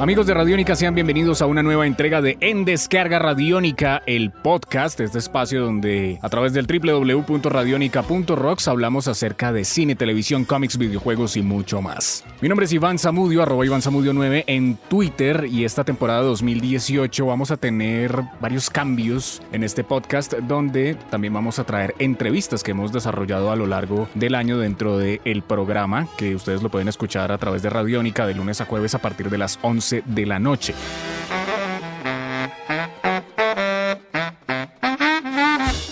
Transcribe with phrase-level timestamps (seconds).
[0.00, 4.98] Amigos de Radiónica, sean bienvenidos a una nueva entrega de En Descarga Radiónica, el podcast,
[4.98, 11.42] este espacio donde a través del www.radionica.rocks hablamos acerca de cine, televisión, cómics, videojuegos y
[11.42, 12.24] mucho más.
[12.40, 17.24] Mi nombre es Iván Zamudio, arroba Iván Zamudio 9 en Twitter y esta temporada 2018
[17.24, 22.72] vamos a tener varios cambios en este podcast donde también vamos a traer entrevistas que
[22.72, 27.30] hemos desarrollado a lo largo del año dentro del programa que ustedes lo pueden escuchar
[27.30, 30.38] a través de Radiónica de lunes a jueves a partir de las 11 de la
[30.38, 30.74] noche.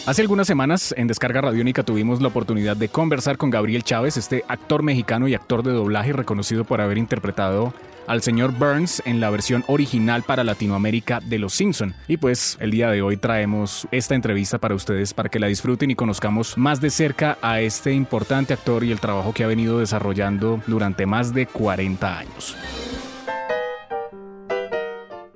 [0.05, 4.45] Hace algunas semanas en Descarga Radiónica tuvimos la oportunidad de conversar con Gabriel Chávez, este
[4.49, 7.73] actor mexicano y actor de doblaje reconocido por haber interpretado
[8.07, 11.95] al señor Burns en la versión original para Latinoamérica de Los Simpson.
[12.09, 15.91] Y pues el día de hoy traemos esta entrevista para ustedes para que la disfruten
[15.91, 19.79] y conozcamos más de cerca a este importante actor y el trabajo que ha venido
[19.79, 22.57] desarrollando durante más de 40 años.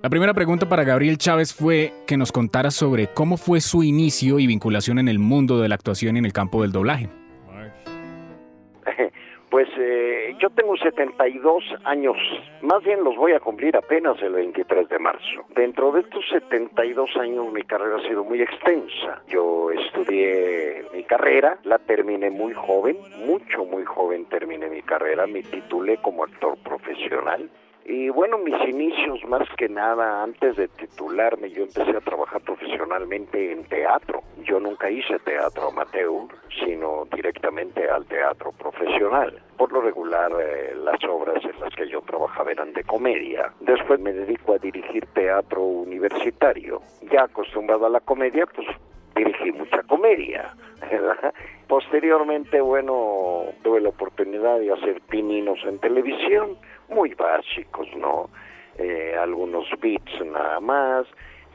[0.07, 4.39] La primera pregunta para Gabriel Chávez fue que nos contara sobre cómo fue su inicio
[4.39, 7.09] y vinculación en el mundo de la actuación y en el campo del doblaje.
[9.51, 12.17] Pues eh, yo tengo 72 años,
[12.61, 15.45] más bien los voy a cumplir apenas el 23 de marzo.
[15.55, 19.23] Dentro de estos 72 años mi carrera ha sido muy extensa.
[19.29, 25.43] Yo estudié mi carrera, la terminé muy joven, mucho, muy joven terminé mi carrera, me
[25.43, 27.49] titulé como actor profesional.
[27.89, 33.53] Y bueno, mis inicios más que nada, antes de titularme, yo empecé a trabajar profesionalmente
[33.53, 34.25] en teatro.
[34.43, 36.27] Yo nunca hice teatro amateur,
[36.65, 39.41] sino directamente al teatro profesional.
[39.57, 43.53] Por lo regular, eh, las obras en las que yo trabajaba eran de comedia.
[43.61, 46.81] Después me dedico a dirigir teatro universitario.
[47.13, 48.67] Ya acostumbrado a la comedia, pues
[49.15, 50.57] dirigí mucha comedia.
[51.69, 56.59] Posteriormente, bueno, tuve la oportunidad de hacer pininos en televisión
[56.89, 58.29] muy básicos, ¿no?
[58.79, 61.07] Eh, algunos bits nada más.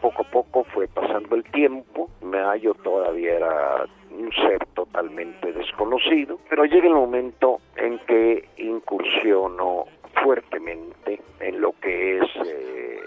[0.02, 6.40] Poco a poco fue pasando el tiempo, me hallo todavía era un ser totalmente desconocido,
[6.50, 9.86] pero llega el momento en que incursiono
[10.24, 13.01] fuertemente en lo que es eh,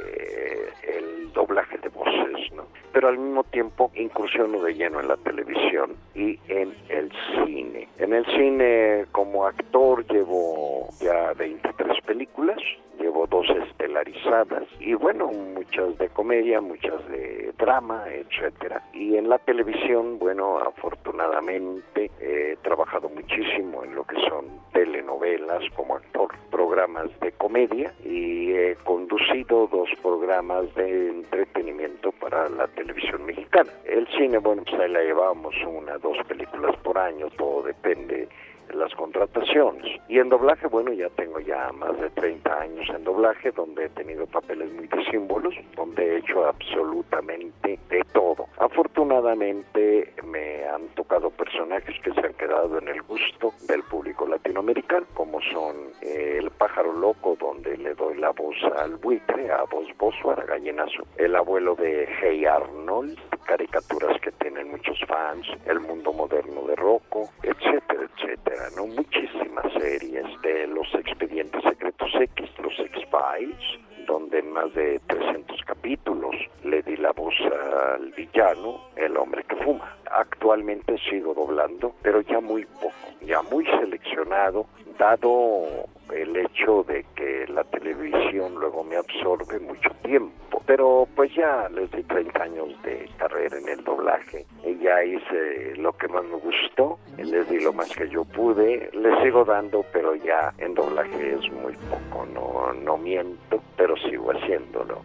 [0.87, 2.65] el doblaje de voces, ¿no?
[2.93, 7.11] Pero al mismo tiempo incursiono de lleno en la televisión y en el
[7.45, 7.89] cine.
[7.99, 12.59] En el cine como actor llevo ya 23 películas,
[12.99, 18.83] llevo dos estelarizadas y bueno, muchas de comedia, muchas de drama, etcétera.
[18.93, 25.97] Y en la televisión, bueno, afortunadamente he trabajado muchísimo en lo que son telenovelas como
[25.97, 33.71] actor, programas de comedia y he conducido dos programas de entretenimiento para la televisión mexicana.
[33.85, 38.29] El cine, bueno, pues ahí la llevamos una, dos películas por año, todo depende
[38.73, 40.01] las contrataciones.
[40.09, 43.89] Y en doblaje, bueno, ya tengo ya más de 30 años en doblaje, donde he
[43.91, 48.47] tenido papeles muy de símbolos, donde he hecho absolutamente de todo.
[48.59, 55.07] Afortunadamente me han tocado personajes que se han quedado en el gusto del público latinoamericano,
[55.15, 59.87] como son eh, El pájaro loco, donde le doy la voz al buitre, a voz
[59.99, 66.13] Bozo, a gallinazo, el abuelo de Hey Arnold, caricaturas que tienen muchos fans, El mundo
[66.13, 68.87] moderno de Rocco, etcétera, etcétera, ¿no?
[68.87, 76.83] Muchísimas series de los expedientes secretos X, los X-Files, donde más de 300 capítulos le
[76.83, 79.97] di la voz al villano, el hombre que fuma.
[80.11, 84.67] Actualmente sigo doblando, pero ya muy poco, ya muy seleccionado,
[84.99, 90.44] dado el hecho de que la televisión luego me absorbe mucho tiempo.
[90.67, 95.77] Pero pues ya les di 30 años de carrera en el doblaje y ya hice
[95.77, 99.85] lo que más me gustó, les di lo más que yo pude, les sigo dando,
[99.93, 105.03] pero ya en doblaje es muy poco, no, no miento, pero sigo haciéndolo.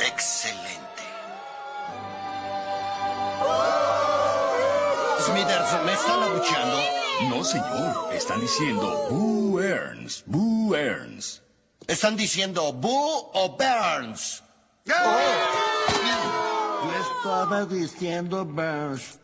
[0.00, 1.02] Excelente.
[5.18, 6.76] Smithers, ¿me están abucheando?
[7.30, 8.12] No, señor.
[8.12, 11.45] Están diciendo Boo Earns, Boo Earns.
[11.88, 14.42] ¿Están diciendo Boo o Burns?
[14.84, 14.94] Yo
[17.00, 19.20] estaba diciendo Burns.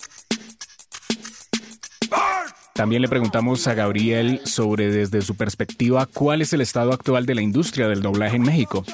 [2.72, 7.34] También le preguntamos a Gabriel sobre desde su perspectiva cuál es el estado actual de
[7.34, 8.84] la industria del doblaje en México.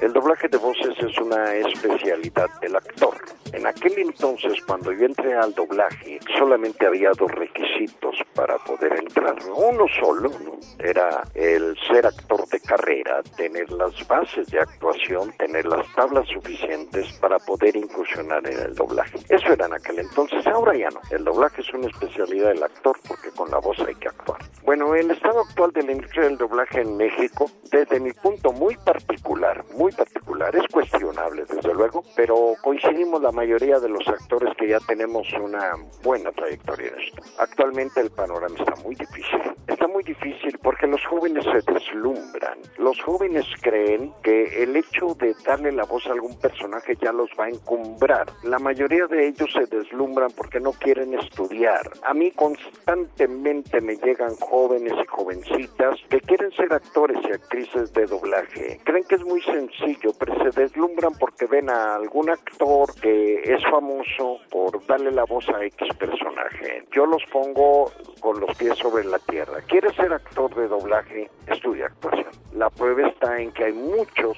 [0.00, 3.14] El doblaje de voces es una especialidad del actor.
[3.52, 9.36] En aquel entonces, cuando yo entré al doblaje, solamente había dos requisitos para poder entrar.
[9.54, 10.58] Uno solo, ¿no?
[10.78, 17.12] Era el ser actor de carrera, tener las bases de actuación, tener las tablas suficientes
[17.20, 19.18] para poder incursionar en el doblaje.
[19.28, 21.02] Eso era en aquel entonces, ahora ya no.
[21.10, 24.38] El doblaje es una especialidad del actor porque con la voz hay que actuar.
[24.64, 28.74] Bueno, el estado actual de la industria del doblaje en México, desde mi punto muy
[28.76, 30.13] particular, muy particular,
[30.52, 35.72] es cuestionable desde luego, pero coincidimos la mayoría de los actores que ya tenemos una
[36.02, 37.22] buena trayectoria en esto.
[37.38, 39.40] Actualmente el panorama está muy difícil.
[39.66, 42.58] Está muy difícil porque los jóvenes se deslumbran.
[42.78, 47.30] Los jóvenes creen que el hecho de darle la voz a algún personaje ya los
[47.38, 48.26] va a encumbrar.
[48.42, 51.90] La mayoría de ellos se deslumbran porque no quieren estudiar.
[52.04, 58.06] A mí constantemente me llegan jóvenes y jovencitas que quieren ser actores y actrices de
[58.06, 58.80] doblaje.
[58.84, 63.62] Creen que es muy sencillo, pero se deslumbran porque ven a algún actor que es
[63.70, 66.84] famoso por darle la voz a X personaje.
[66.92, 67.90] Yo los pongo
[68.20, 69.60] con los pies sobre la tierra.
[69.66, 71.30] ¿Quieres ser actor de doblaje?
[71.46, 72.30] Estudia actuación.
[72.54, 74.36] La prueba está en que hay muchos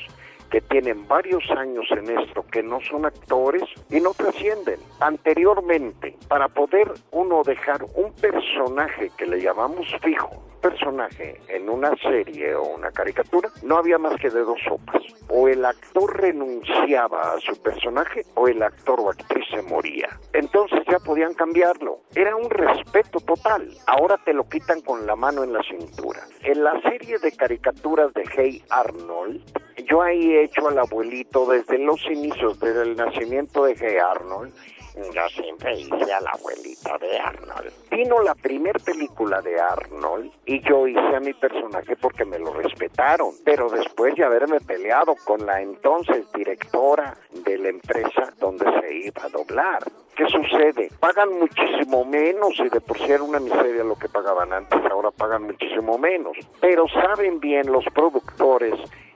[0.51, 4.81] que tienen varios años en esto, que no son actores y no trascienden.
[5.01, 12.55] Anteriormente, para poder uno dejar un personaje que le llamamos fijo, personaje en una serie
[12.55, 15.03] o una caricatura, no había más que de dos sopas.
[15.29, 20.09] O el actor renunciaba a su personaje o el actor o actriz se moría.
[20.33, 22.01] Entonces ya podían cambiarlo.
[22.15, 23.69] Era un respeto total.
[23.87, 26.21] Ahora te lo quitan con la mano en la cintura.
[26.43, 29.43] En la serie de caricaturas de Hey Arnold,
[29.89, 34.53] yo ahí he hecho al abuelito desde los inicios, desde el nacimiento de Hey Arnold,
[34.97, 37.71] yo siempre hice a la abuelita de Arnold.
[37.91, 42.55] Vino la primer película de Arnold y yo hice a mi personaje porque me lo
[42.55, 43.33] respetaron.
[43.45, 49.23] Pero después de haberme peleado con la entonces directora de la empresa donde se iba
[49.23, 49.83] a doblar.
[50.17, 50.91] ¿Qué sucede?
[50.99, 55.11] Pagan muchísimo menos y de por sí era una miseria lo que pagaban antes, ahora
[55.11, 56.39] pagan muchísimo menos.
[56.63, 58.73] Pero saben bien los productores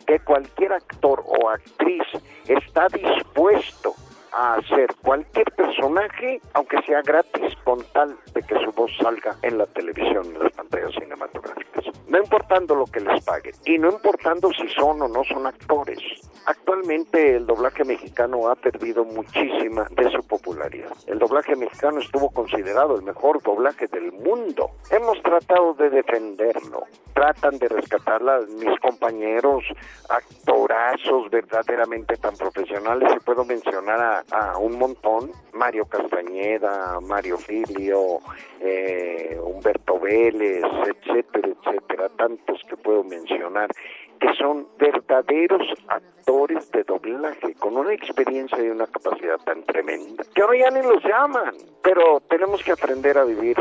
[0.06, 2.02] que cualquier actor o actriz
[2.46, 3.94] está dispuesto
[4.32, 9.58] a hacer cualquier personaje, aunque sea gratis, con tal de que su voz salga en
[9.58, 11.84] la televisión, en las pantallas cinematográficas.
[12.08, 15.98] No importando lo que les paguen y no importando si son o no son actores.
[16.50, 20.90] Actualmente el doblaje mexicano ha perdido muchísima de su popularidad.
[21.06, 24.72] El doblaje mexicano estuvo considerado el mejor doblaje del mundo.
[24.90, 26.86] Hemos tratado de defenderlo.
[27.14, 29.62] Tratan de rescatarla mis compañeros
[30.08, 38.18] actorazos verdaderamente tan profesionales y puedo mencionar a un montón, Mario Castañeda, Mario Filio,
[38.60, 43.70] eh, Humberto Vélez, etcétera, etcétera, tantos que puedo mencionar,
[44.20, 50.42] que son verdaderos actores de doblaje, con una experiencia y una capacidad tan tremenda, que
[50.42, 53.56] ahora ya ni los llaman, pero tenemos que aprender a vivir,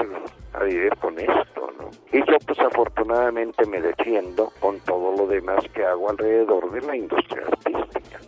[0.53, 1.89] a vivir con esto, ¿no?
[2.11, 6.95] Y yo pues afortunadamente me defiendo con todo lo demás que hago alrededor de la
[6.95, 8.19] industria artística.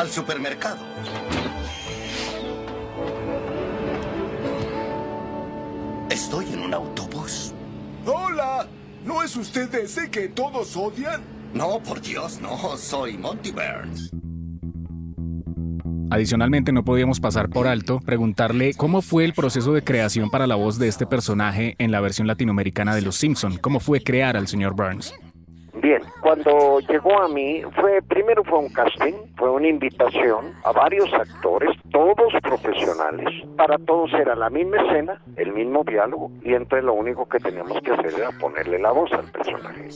[0.00, 0.78] al supermercado.
[6.08, 7.19] Estoy en un autobús.
[8.06, 8.66] ¡Hola!
[9.04, 11.22] ¿No es usted ese que todos odian?
[11.54, 12.76] No, por Dios, no.
[12.76, 14.10] Soy Monty Burns.
[16.10, 20.56] Adicionalmente, no podíamos pasar por alto preguntarle cómo fue el proceso de creación para la
[20.56, 23.58] voz de este personaje en la versión latinoamericana de Los Simpson.
[23.58, 25.14] ¿Cómo fue crear al señor Burns?
[26.30, 31.76] Cuando llegó a mí, fue primero fue un casting, fue una invitación a varios actores,
[31.90, 33.44] todos profesionales.
[33.56, 37.82] Para todos era la misma escena, el mismo diálogo, y entonces lo único que teníamos
[37.82, 39.88] que hacer era ponerle la voz al personaje.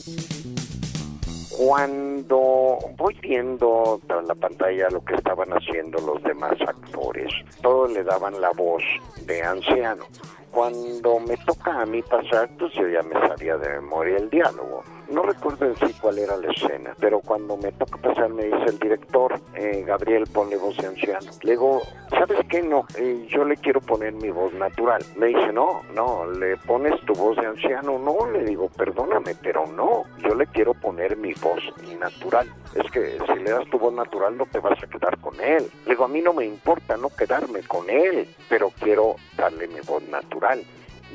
[1.56, 8.02] Cuando voy viendo en la pantalla lo que estaban haciendo los demás actores, todos le
[8.02, 8.82] daban la voz
[9.24, 10.02] de anciano.
[10.50, 14.82] Cuando me toca a mí pasar, pues yo ya me sabía de memoria el diálogo.
[15.08, 18.64] No recuerdo en sí cuál era la escena, pero cuando me toca pasar me dice
[18.66, 21.30] el director, eh, Gabriel, ponle voz de anciano.
[21.42, 22.62] Le digo, ¿sabes qué?
[22.62, 25.04] No, eh, yo le quiero poner mi voz natural.
[25.16, 27.98] Me dice, no, no, le pones tu voz de anciano.
[27.98, 31.60] No, le digo, perdóname, pero no, yo le quiero poner mi voz
[31.98, 32.52] natural.
[32.74, 35.70] Es que si le das tu voz natural no te vas a quedar con él.
[35.84, 39.80] Le digo, a mí no me importa no quedarme con él, pero quiero darle mi
[39.80, 40.64] voz natural.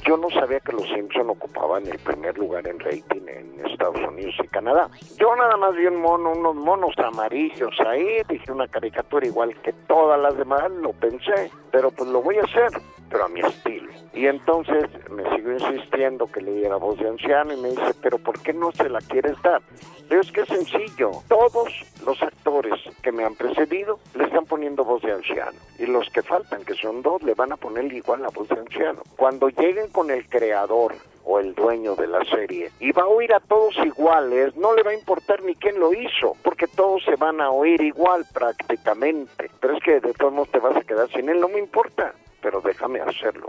[0.05, 4.35] Yo no sabía que los Simpson ocupaban el primer lugar en rating en Estados Unidos
[4.43, 4.89] y Canadá.
[5.17, 9.73] Yo nada más vi un mono, unos monos amarillos ahí, dije una caricatura igual que
[9.87, 12.69] todas las demás, lo pensé, pero pues lo voy a hacer.
[13.09, 13.91] Pero a mi estilo.
[14.13, 18.17] Y entonces me sigo insistiendo que le diera voz de anciano y me dice, pero
[18.17, 19.61] ¿por qué no se la quieres dar?
[20.07, 21.69] Pero es que es sencillo, todos
[22.05, 22.73] los actores
[23.03, 26.73] que me han precedido le están poniendo voz de anciano y los que faltan, que
[26.73, 29.03] son dos, le van a poner igual la voz de anciano.
[29.15, 33.33] Cuando lleguen con el creador o el dueño de la serie y va a oír
[33.33, 37.15] a todos iguales, no le va a importar ni quién lo hizo, porque todos se
[37.15, 39.51] van a oír igual prácticamente.
[39.59, 42.15] Pero es que de todos modos te vas a quedar sin él, no me importa,
[42.41, 43.47] pero déjame hacerlo.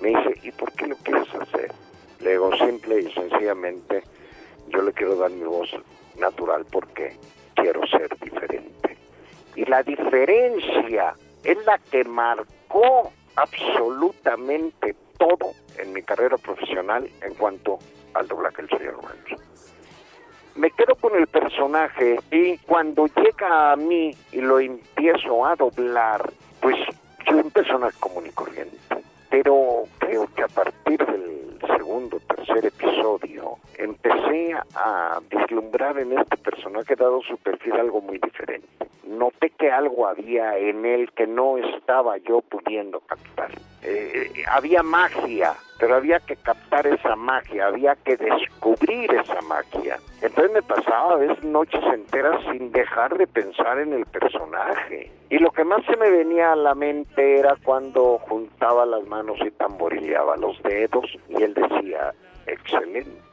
[0.00, 1.72] Me dice, ¿y por qué lo quieres hacer?
[2.20, 4.02] Le digo, simple y sencillamente,
[4.68, 5.70] yo le quiero dar mi voz
[6.18, 7.16] natural porque
[7.54, 8.96] quiero ser diferente.
[9.56, 17.78] Y la diferencia es la que marcó absolutamente todo en mi carrera profesional en cuanto
[18.14, 19.36] al doblaje del señor Rancho.
[20.54, 26.32] Me quedo con el personaje y cuando llega a mí y lo empiezo a doblar,
[27.58, 28.76] personaje común y corriente.
[29.30, 36.96] Pero creo que a partir del segundo, tercer episodio, empecé a vislumbrar en este personaje,
[36.96, 38.68] dado su perfil, algo muy diferente.
[39.06, 43.50] Noté que algo había en él que no estaba yo pudiendo captar.
[43.82, 49.98] Eh, había magia, pero había que captar esa magia, había que descubrir esa magia.
[50.20, 55.10] Entonces me pasaba a veces noches enteras sin dejar de pensar en el personaje.
[55.30, 59.38] Y lo que más se me venía a la mente era cuando juntaba las manos
[59.40, 62.12] y tamborileaba los dedos y él decía,
[62.46, 63.28] excelente.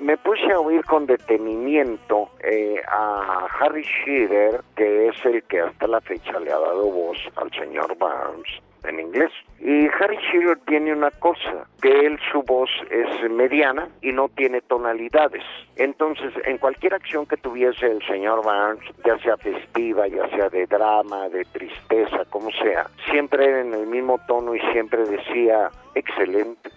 [0.00, 5.86] Me puse a oír con detenimiento eh, a Harry Shearer, que es el que hasta
[5.86, 9.30] la fecha le ha dado voz al señor Barnes en inglés.
[9.60, 14.60] Y Harry Shearer tiene una cosa, que él su voz es mediana y no tiene
[14.60, 15.42] tonalidades.
[15.76, 20.66] Entonces, en cualquier acción que tuviese el señor Barnes, ya sea festiva, ya sea de
[20.66, 26.70] drama, de tristeza, como sea, siempre era en el mismo tono y siempre decía, excelente,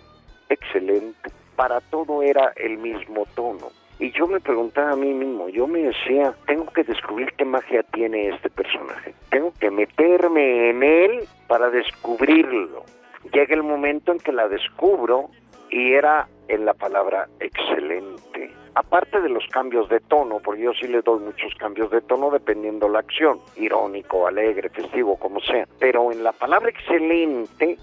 [0.50, 1.32] excelente.
[1.58, 3.68] Para todo era el mismo tono.
[4.00, 7.82] Y yo me preguntaba a mí mismo, yo me decía, tengo que descubrir qué magia
[7.82, 9.16] tiene este personaje.
[9.32, 12.84] Tengo que meterme en él para descubrirlo.
[13.34, 15.32] Llega el momento en que la descubro
[15.72, 18.54] y era en la palabra excelente.
[18.76, 22.30] Aparte de los cambios de tono, porque yo sí le doy muchos cambios de tono
[22.30, 25.68] dependiendo la acción, irónico, alegre, festivo, como sea.
[25.80, 27.80] Pero en la palabra excelente,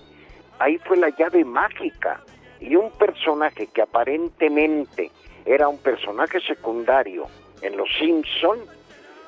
[0.60, 2.20] ahí fue la llave mágica.
[2.64, 5.10] Y un personaje que aparentemente
[5.44, 7.26] era un personaje secundario
[7.60, 8.58] en Los Simpson,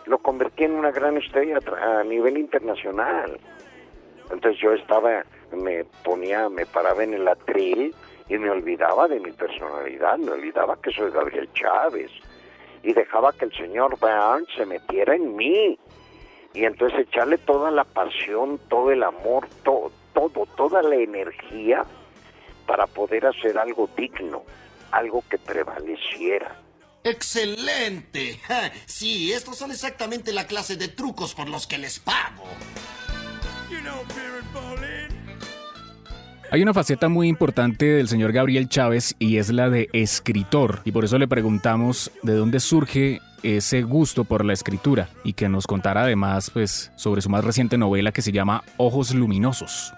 [0.07, 3.39] lo convertí en una gran estrella a nivel internacional.
[4.31, 7.95] Entonces yo estaba, me ponía, me paraba en el atril
[8.27, 12.11] y me olvidaba de mi personalidad, me olvidaba que soy Gabriel Chávez
[12.83, 15.79] y dejaba que el señor Barnes se metiera en mí
[16.55, 21.85] y entonces echarle toda la pasión, todo el amor, todo, todo, toda la energía
[22.67, 24.43] para poder hacer algo digno,
[24.91, 26.61] algo que prevaleciera.
[27.05, 28.41] ¡Excelente!
[28.87, 32.45] Sí, estos son exactamente la clase de trucos por los que les pago.
[36.51, 40.81] Hay una faceta muy importante del señor Gabriel Chávez y es la de escritor.
[40.85, 45.49] Y por eso le preguntamos de dónde surge ese gusto por la escritura y que
[45.49, 49.93] nos contara además pues sobre su más reciente novela que se llama Ojos Luminosos.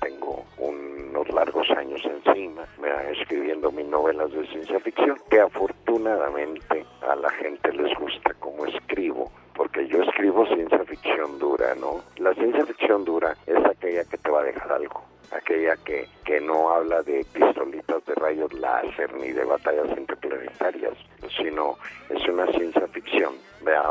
[0.00, 2.64] Tengo unos largos años encima,
[3.10, 9.30] escribiendo mis novelas de ciencia ficción, que afortunadamente a la gente les gusta como escribo,
[9.54, 12.02] porque yo escribo ciencia ficción dura, ¿no?
[12.16, 16.40] La ciencia ficción dura es aquella que te va a dejar algo, aquella que, que
[16.40, 20.94] no habla de pistolitas de rayos láser ni de batallas interplanetarias,
[21.36, 21.76] sino
[22.10, 23.34] es una ciencia ficción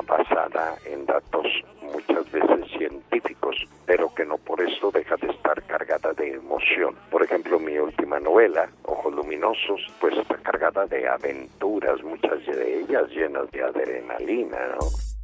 [0.05, 1.45] basada en datos
[1.81, 3.55] muchas veces científicos,
[3.85, 6.95] pero que no por eso deja de estar cargada de emoción.
[7.09, 13.09] Por ejemplo, mi última novela, Ojos Luminosos, pues está cargada de aventuras, muchas de ellas
[13.09, 15.20] llenas de adrenalina, ¿no?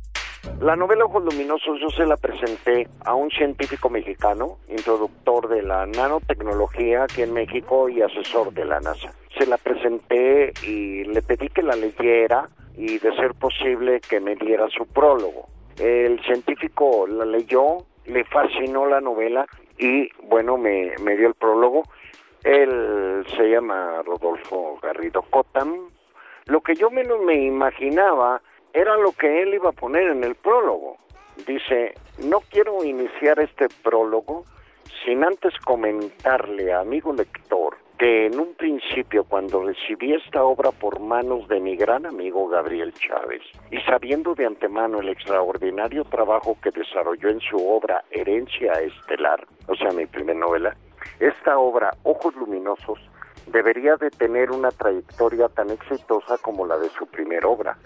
[0.62, 5.86] La novela Ojos Luminosos yo se la presenté a un científico mexicano, introductor de la
[5.86, 9.14] nanotecnología aquí en México y asesor de la NASA.
[9.38, 14.36] Se la presenté y le pedí que la leyera y de ser posible que me
[14.36, 15.48] diera su prólogo.
[15.78, 19.46] El científico la leyó, le fascinó la novela
[19.78, 21.84] y bueno, me, me dio el prólogo.
[22.44, 25.90] Él se llama Rodolfo Garrido Cotam.
[26.46, 28.42] Lo que yo menos me imaginaba
[28.78, 30.98] era lo que él iba a poner en el prólogo.
[31.48, 34.46] Dice, no quiero iniciar este prólogo
[35.04, 41.48] sin antes comentarle, amigo lector, que en un principio cuando recibí esta obra por manos
[41.48, 43.42] de mi gran amigo Gabriel Chávez
[43.72, 49.76] y sabiendo de antemano el extraordinario trabajo que desarrolló en su obra Herencia Estelar, o
[49.76, 50.78] sea, mi primera novela,
[51.20, 53.00] esta obra, Ojos Luminosos,
[53.48, 57.78] debería de tener una trayectoria tan exitosa como la de su primera obra.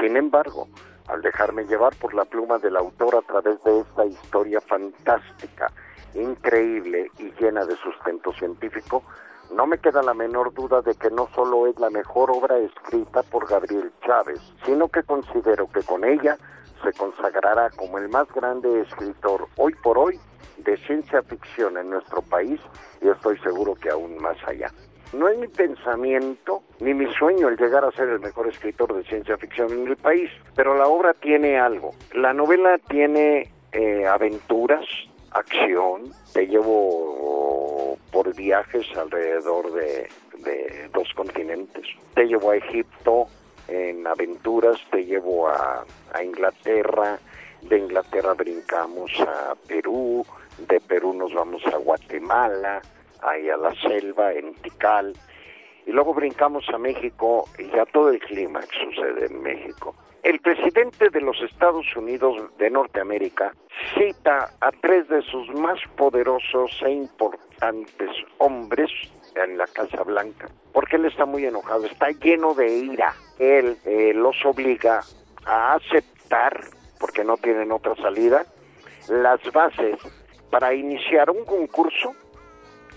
[0.00, 0.68] Sin embargo,
[1.08, 5.72] al dejarme llevar por la pluma del autor a través de esta historia fantástica,
[6.14, 9.02] increíble y llena de sustento científico,
[9.54, 13.22] no me queda la menor duda de que no solo es la mejor obra escrita
[13.22, 16.36] por Gabriel Chávez, sino que considero que con ella
[16.82, 20.20] se consagrará como el más grande escritor hoy por hoy
[20.58, 22.60] de ciencia ficción en nuestro país
[23.00, 24.70] y estoy seguro que aún más allá.
[25.12, 29.04] No es mi pensamiento ni mi sueño el llegar a ser el mejor escritor de
[29.04, 31.92] ciencia ficción en el país, pero la obra tiene algo.
[32.12, 34.84] La novela tiene eh, aventuras,
[35.30, 40.08] acción, te llevo por viajes alrededor de,
[40.92, 43.26] dos continentes, te llevo a Egipto
[43.68, 47.18] en aventuras, te llevo a, a Inglaterra,
[47.62, 50.24] de Inglaterra brincamos a Perú,
[50.66, 52.80] de Perú nos vamos a Guatemala,
[53.22, 55.14] ahí a la selva, en Tikal,
[55.86, 59.94] y luego brincamos a México y ya todo el clima que sucede en México.
[60.22, 63.54] El presidente de los Estados Unidos de Norteamérica
[63.94, 68.90] cita a tres de sus más poderosos e importantes hombres
[69.36, 73.14] en la Casa Blanca, porque él está muy enojado, está lleno de ira.
[73.38, 75.00] Él eh, los obliga
[75.46, 76.60] a aceptar,
[76.98, 78.44] porque no tienen otra salida,
[79.08, 79.98] las bases
[80.50, 82.14] para iniciar un concurso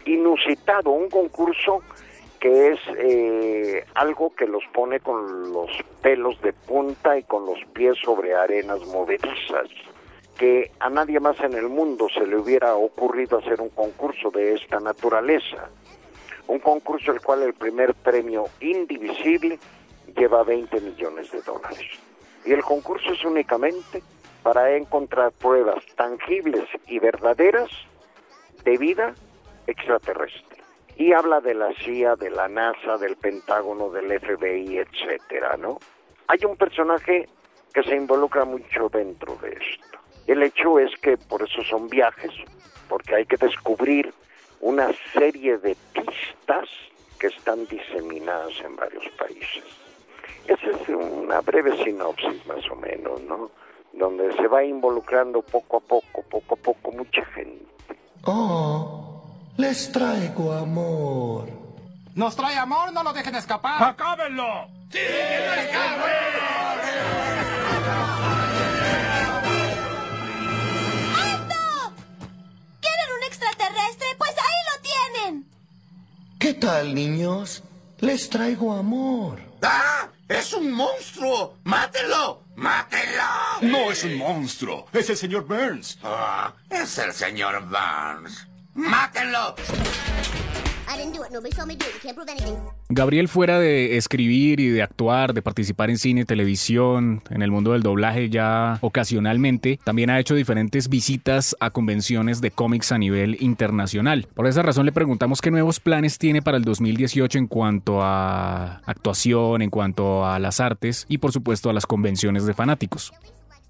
[0.05, 1.81] inusitado, un concurso
[2.39, 5.70] que es eh, algo que los pone con los
[6.01, 9.70] pelos de punta y con los pies sobre arenas movedizas,
[10.39, 14.55] que a nadie más en el mundo se le hubiera ocurrido hacer un concurso de
[14.55, 15.70] esta naturaleza.
[16.48, 19.60] Un concurso el cual el primer premio indivisible
[20.17, 21.88] lleva 20 millones de dólares.
[22.43, 24.01] Y el concurso es únicamente
[24.41, 27.70] para encontrar pruebas tangibles y verdaderas
[28.63, 29.13] de vida
[29.72, 30.62] extraterrestre.
[30.98, 35.80] Y habla de la CIA, de la NASA, del Pentágono, del FBI, etcétera, ¿no?
[36.28, 37.28] Hay un personaje
[37.74, 40.00] que se involucra mucho dentro de esto.
[40.28, 42.32] El hecho es que por eso son viajes,
[42.88, 44.13] porque hay que descubrir
[44.60, 46.70] una serie de pistas
[47.20, 49.63] que están diseminadas en varios países.
[50.48, 53.52] Esa es una breve sinopsis más o menos, ¿no?
[53.93, 57.65] Donde se va involucrando poco a poco, poco a poco mucha gente.
[58.26, 59.01] Oh,
[59.58, 61.50] les traigo amor.
[62.16, 62.92] ¿Nos trae amor?
[62.92, 63.82] No lo dejen escapar.
[63.84, 64.68] ¡Acábenlo!
[64.92, 66.06] ¡Sí, que lo
[71.16, 71.94] ¡Alto!
[72.82, 74.08] ¿Quieren un extraterrestre?
[74.18, 75.46] Pues ahí lo tienen.
[76.40, 77.64] ¿Qué tal, niños?
[78.00, 79.40] Les traigo amor.
[79.62, 80.10] ¡Ah!
[80.28, 81.58] ¡Es un monstruo!
[81.64, 82.44] ¡Mátelo!
[82.56, 83.62] ¡Mátelo!
[83.62, 86.00] No es un monstruo, es el señor Burns.
[86.04, 88.48] Ah, es el señor Burns.
[88.73, 89.55] ¡Mátenlo!
[92.89, 97.71] Gabriel, fuera de escribir y de actuar, de participar en cine, televisión, en el mundo
[97.71, 103.38] del doblaje ya ocasionalmente, también ha hecho diferentes visitas a convenciones de cómics a nivel
[103.39, 104.27] internacional.
[104.34, 108.81] Por esa razón le preguntamos qué nuevos planes tiene para el 2018 en cuanto a
[108.86, 113.13] actuación, en cuanto a las artes y por supuesto a las convenciones de fanáticos.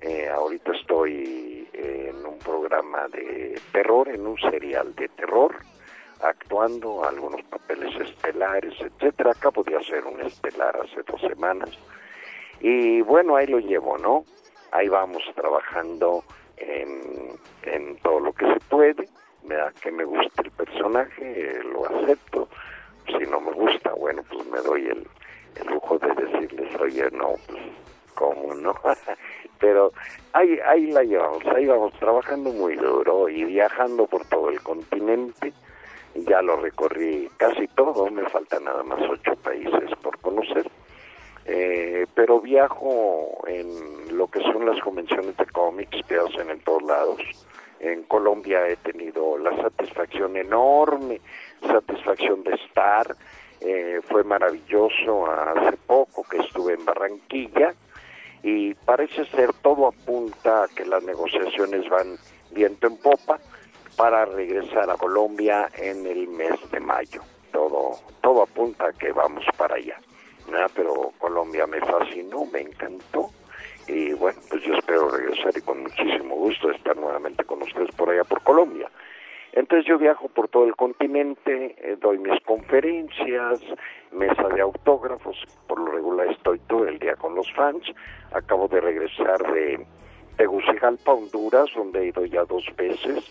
[0.02, 0.72] Eh, ahorita
[3.08, 5.56] de terror, en un serial de terror,
[6.22, 9.32] actuando algunos papeles estelares, etcétera.
[9.32, 11.70] Acabo de hacer un estelar hace dos semanas.
[12.60, 14.24] Y bueno, ahí lo llevo, ¿no?
[14.72, 16.24] Ahí vamos trabajando
[16.58, 17.32] en,
[17.64, 19.10] en todo lo que se puede.
[19.44, 22.48] Me da que me gusta el personaje, eh, lo acepto.
[23.08, 25.08] Si no me gusta, bueno, pues me doy el,
[25.56, 27.62] el lujo de decirles, oye, no, pues,
[28.16, 28.76] ¿cómo no?
[29.60, 29.94] Pero
[30.34, 35.54] ahí, ahí la llevamos, ahí vamos trabajando muy duro y viajando por todo el continente.
[36.16, 40.70] Ya lo recorrí casi todo, me faltan nada más ocho países por conocer.
[41.46, 46.84] Eh, pero viajo en lo que son las convenciones de cómics que hacen en todos
[46.84, 47.22] lados.
[47.80, 51.20] En Colombia he tenido la satisfacción enorme,
[51.62, 53.16] satisfacción de estar.
[53.60, 57.74] Eh, fue maravilloso hace poco que estuve en Barranquilla
[58.44, 62.18] y parece ser todo apunta a que las negociaciones van
[62.52, 63.40] viento en popa
[63.96, 67.22] para regresar a Colombia en el mes de mayo.
[67.52, 70.00] Todo, todo apunta a que vamos para allá.
[70.54, 73.30] Ah, pero Colombia me fascinó, me encantó.
[73.88, 78.10] Y bueno, pues yo espero regresar y con muchísimo gusto estar nuevamente con ustedes por
[78.10, 78.90] allá por Colombia.
[79.54, 83.60] Entonces yo viajo por todo el continente, eh, doy mis conferencias,
[84.12, 85.38] mesa de autógrafos,
[85.68, 87.84] por lo regular estoy todo el día con los fans.
[88.32, 89.86] Acabo de regresar de
[90.38, 93.30] Tegucigalpa, Honduras, donde he ido ya dos veces.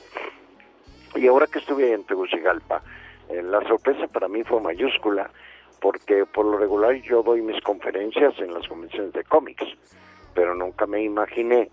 [1.17, 2.83] Y ahora que estuve en Tegucigalpa,
[3.31, 5.31] eh, la sorpresa para mí fue mayúscula,
[5.81, 9.65] porque por lo regular yo doy mis conferencias en las convenciones de cómics,
[10.35, 11.71] pero nunca me imaginé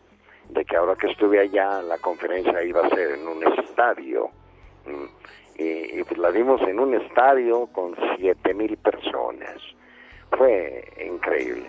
[0.50, 4.30] de que ahora que estuve allá la conferencia iba a ser en un estadio.
[4.86, 5.06] Mm,
[5.60, 9.58] Y, y pues la dimos en un estadio con siete mil personas.
[10.30, 11.68] Fue increíble.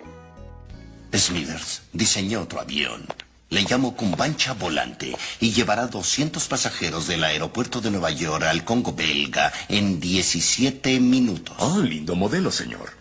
[1.11, 3.07] Smithers diseñó otro avión.
[3.49, 8.93] Le llamo Cumbancha Volante y llevará 200 pasajeros del aeropuerto de Nueva York al Congo
[8.93, 11.55] belga en 17 minutos.
[11.57, 12.91] Oh, lindo modelo, señor.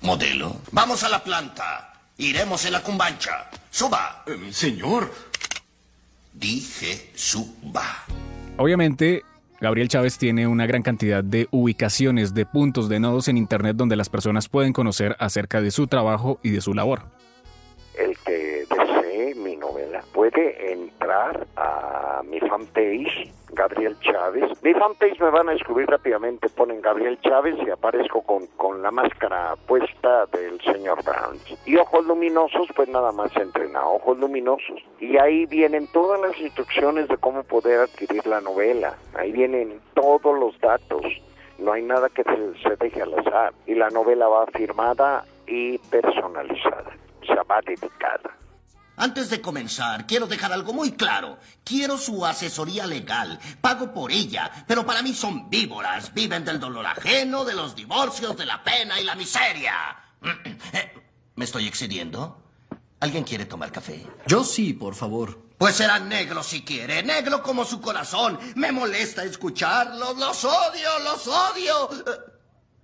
[0.00, 0.56] ¿Modelo?
[0.72, 1.89] Vamos a la planta.
[2.20, 3.48] Iremos en la Cumbancha.
[3.70, 4.24] Suba.
[4.26, 5.10] Eh, señor.
[6.34, 8.04] Dije suba.
[8.58, 9.22] Obviamente,
[9.58, 13.96] Gabriel Chávez tiene una gran cantidad de ubicaciones, de puntos, de nodos en Internet donde
[13.96, 17.04] las personas pueden conocer acerca de su trabajo y de su labor.
[20.20, 24.62] Puede entrar a mi fanpage, Gabriel Chávez.
[24.62, 28.90] Mi fanpage me van a descubrir rápidamente, ponen Gabriel Chávez y aparezco con, con la
[28.90, 31.58] máscara puesta del señor Burns.
[31.64, 34.82] Y Ojos Luminosos, pues nada más entren a Ojos Luminosos.
[34.98, 38.98] Y ahí vienen todas las instrucciones de cómo poder adquirir la novela.
[39.14, 41.00] Ahí vienen todos los datos.
[41.58, 43.54] No hay nada que se, se deje al azar.
[43.66, 46.94] Y la novela va firmada y personalizada.
[47.22, 48.39] O sea, va dedicada.
[49.00, 51.38] Antes de comenzar, quiero dejar algo muy claro.
[51.64, 53.40] Quiero su asesoría legal.
[53.62, 54.50] Pago por ella.
[54.68, 56.12] Pero para mí son víboras.
[56.12, 59.74] Viven del dolor ajeno, de los divorcios, de la pena y la miseria.
[60.74, 60.92] Eh,
[61.34, 62.42] ¿Me estoy excediendo?
[63.00, 64.06] ¿Alguien quiere tomar café?
[64.26, 65.46] Yo sí, por favor.
[65.56, 68.38] Pues será negro si quiere, negro como su corazón.
[68.56, 71.90] Me molesta escucharlos, los odio, los odio.
[71.92, 72.32] Eh,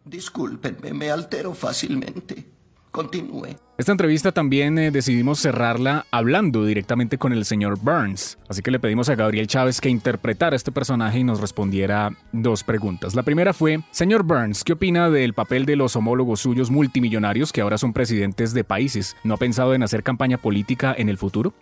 [0.03, 2.56] discúlpenme, me altero fácilmente.
[2.97, 3.49] Continúe.
[3.77, 8.81] Esta entrevista también eh, decidimos cerrarla hablando directamente con el señor Burns, así que le
[8.81, 13.15] pedimos a Gabriel Chávez que interpretara este personaje y nos respondiera dos preguntas.
[13.15, 17.61] La primera fue, señor Burns, ¿qué opina del papel de los homólogos suyos multimillonarios que
[17.61, 19.15] ahora son presidentes de países?
[19.25, 21.53] ¿No ha pensado en hacer campaña política en el futuro?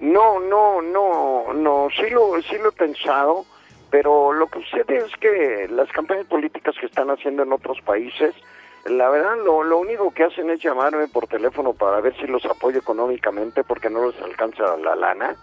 [0.00, 3.44] No, no, no, no, sí lo, sí lo he pensado,
[3.90, 8.36] pero lo que sucede es que las campañas políticas que están haciendo en otros países,
[8.88, 12.44] la verdad lo, lo único que hacen es llamarme por teléfono para ver si los
[12.46, 15.36] apoyo económicamente porque no les alcanza la lana,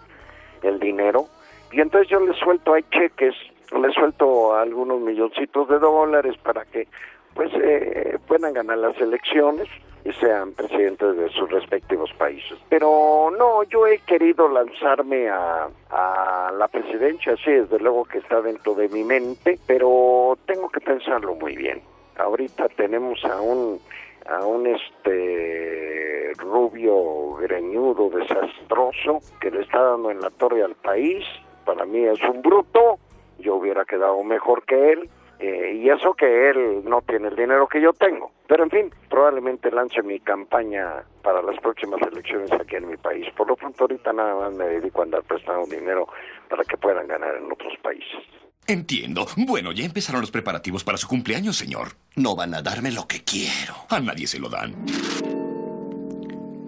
[0.62, 1.26] el dinero,
[1.72, 3.34] y entonces yo les suelto, hay cheques,
[3.72, 6.86] les suelto algunos milloncitos de dólares para que
[7.34, 9.68] pues eh, puedan ganar las elecciones
[10.04, 12.58] y sean presidentes de sus respectivos países.
[12.68, 18.40] Pero no, yo he querido lanzarme a, a la presidencia, sí, desde luego que está
[18.40, 21.82] dentro de mi mente, pero tengo que pensarlo muy bien.
[22.16, 23.80] Ahorita tenemos a un
[24.26, 31.24] a un este rubio greñudo desastroso que le está dando en la torre al país.
[31.64, 32.98] Para mí es un bruto.
[33.38, 35.08] Yo hubiera quedado mejor que él.
[35.40, 38.30] Eh, y eso que él no tiene el dinero que yo tengo.
[38.46, 43.26] Pero en fin, probablemente lance mi campaña para las próximas elecciones aquí en mi país.
[43.36, 46.06] Por lo pronto ahorita nada más me dedico a andar prestando dinero
[46.48, 48.43] para que puedan ganar en otros países.
[48.66, 49.26] Entiendo.
[49.36, 51.96] Bueno, ya empezaron los preparativos para su cumpleaños, señor.
[52.16, 53.74] No van a darme lo que quiero.
[53.90, 54.74] A nadie se lo dan.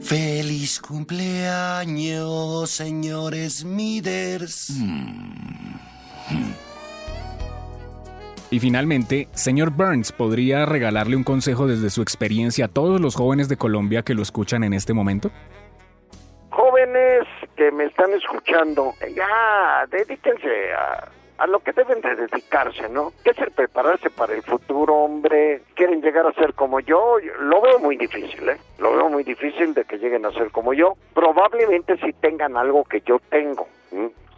[0.01, 4.73] Feliz cumpleaños, señor Smithers.
[8.51, 13.49] Y finalmente, señor Burns, ¿podría regalarle un consejo desde su experiencia a todos los jóvenes
[13.49, 15.33] de Colombia que lo escuchan en este momento?
[16.51, 23.13] Jóvenes que me están escuchando, ya dedíquense a, a lo que deben de dedicarse, ¿no?
[23.23, 25.63] Que es el prepararse para el futuro, hombre.
[25.75, 28.57] Quieren llegar a ser como yo, lo veo muy difícil, ¿eh?
[28.79, 30.95] Lo veo muy difícil de que lleguen a ser como yo.
[31.15, 33.67] Probablemente si tengan algo que yo tengo,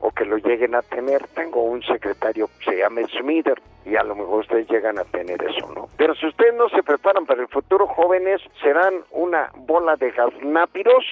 [0.00, 1.26] o que lo lleguen a tener.
[1.28, 5.42] Tengo un secretario que se llama Smither y a lo mejor ustedes llegan a tener
[5.42, 5.88] eso, ¿no?
[5.96, 11.04] Pero si ustedes no se preparan para el futuro, jóvenes, serán una bola de gaznápiros,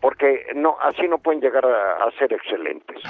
[0.00, 3.02] porque no, así no pueden llegar a ser excelentes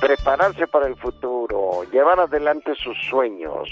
[0.00, 3.68] prepararse para el futuro, llevar adelante sus sueños,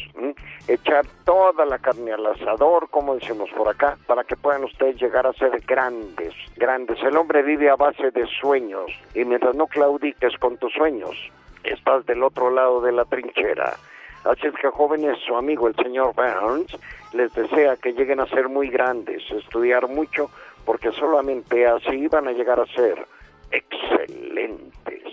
[0.67, 5.27] echar toda la carne al asador, como decimos por acá, para que puedan ustedes llegar
[5.27, 7.01] a ser grandes, grandes.
[7.03, 11.17] El hombre vive a base de sueños y mientras no claudiques con tus sueños,
[11.63, 13.77] estás del otro lado de la trinchera.
[14.25, 16.77] Así es que jóvenes, su amigo el señor Burns
[17.13, 20.31] les desea que lleguen a ser muy grandes, estudiar mucho,
[20.65, 23.07] porque solamente así van a llegar a ser
[23.53, 25.05] excelentes.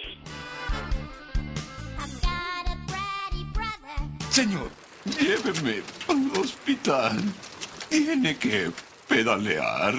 [4.33, 4.71] Señor,
[5.05, 7.21] lléveme al hospital.
[7.87, 8.71] Tiene que
[9.07, 9.93] pedalear.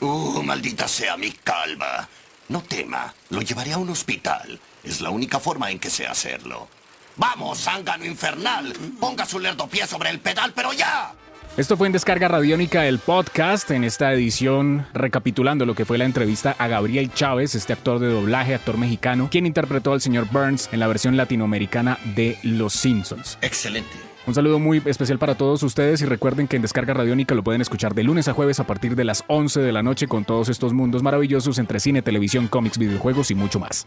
[0.00, 2.08] Uh, maldita sea mi calva.
[2.48, 4.58] No tema, lo llevaré a un hospital.
[4.82, 6.66] Es la única forma en que sé hacerlo.
[7.16, 8.72] ¡Vamos, zángano infernal!
[8.98, 11.12] Ponga su lerdo pie sobre el pedal, pero ya.
[11.54, 16.06] Esto fue en Descarga Radiónica, el podcast, en esta edición recapitulando lo que fue la
[16.06, 20.70] entrevista a Gabriel Chávez, este actor de doblaje, actor mexicano, quien interpretó al señor Burns
[20.72, 23.36] en la versión latinoamericana de Los Simpsons.
[23.42, 23.90] Excelente.
[24.26, 27.60] Un saludo muy especial para todos ustedes y recuerden que en Descarga Radiónica lo pueden
[27.60, 30.48] escuchar de lunes a jueves a partir de las 11 de la noche con todos
[30.48, 33.86] estos mundos maravillosos entre cine, televisión, cómics, videojuegos y mucho más.